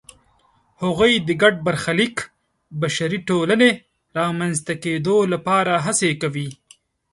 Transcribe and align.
هغوی 0.83 1.13
د 1.27 1.29
ګډ 1.41 1.55
برخلیک 1.67 2.15
بشري 2.81 3.19
ټولنې 3.29 3.71
رامنځته 4.17 4.73
کېدو 4.83 5.17
لپاره 5.33 5.73
هڅې 5.85 6.11
کوي. 6.21 6.49